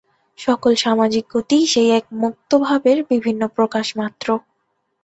সকল 0.39 0.73
সামাজিক 0.75 1.25
গতিই 1.33 1.65
সেই 1.67 1.89
এক 1.91 2.05
মুক্তভাবের 2.21 2.97
বিভিন্ন 3.11 3.41
প্রকাশমাত্র। 3.57 4.27